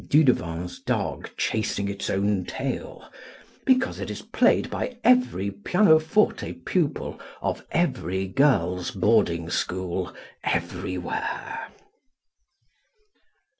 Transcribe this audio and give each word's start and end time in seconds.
Dudevant's 0.09 0.79
dog 0.81 1.29
chasing 1.37 1.87
its 1.87 2.09
own 2.09 2.43
tail), 2.45 3.07
because 3.67 3.99
it 3.99 4.09
is 4.09 4.23
played 4.23 4.67
by 4.71 4.97
every 5.03 5.51
pianoforte 5.51 6.53
pupil 6.65 7.21
of 7.39 7.63
every 7.69 8.25
girls' 8.25 8.89
boarding 8.89 9.51
school 9.51 10.11
everywhere. 10.43 11.67